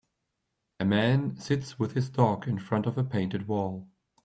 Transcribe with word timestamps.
A 0.79 0.83
man 0.83 1.37
sits 1.37 1.77
with 1.77 1.91
his 1.93 2.09
dog 2.09 2.47
in 2.47 2.57
front 2.57 2.87
of 2.87 2.97
a 2.97 3.03
painted 3.03 3.47
wall. 3.47 3.87